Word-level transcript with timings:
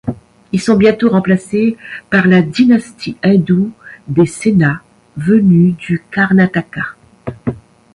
Ils 0.51 0.59
sont 0.59 0.77
bientôt 0.77 1.11
remplacés 1.11 1.77
par 2.09 2.25
la 2.25 2.41
dynastie 2.41 3.17
hindoue 3.23 3.71
des 4.07 4.25
Sena, 4.25 4.81
venue 5.15 5.73
du 5.73 6.01
Karnataka. 6.11 6.95